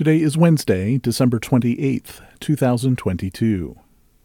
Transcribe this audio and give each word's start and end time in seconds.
Today 0.00 0.22
is 0.22 0.34
Wednesday, 0.34 0.96
December 0.96 1.38
28th, 1.38 2.22
2022. 2.40 3.78